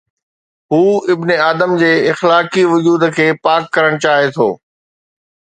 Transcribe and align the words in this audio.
هو 0.73 0.85
ابن 1.13 1.31
آدم 1.49 1.75
جي 1.83 1.91
اخلاقي 2.13 2.63
وجود 2.71 3.07
کي 3.19 3.29
پاڪ 3.45 3.61
ڪرڻ 3.77 4.03
چاهي 4.07 4.35
ٿو. 4.39 4.49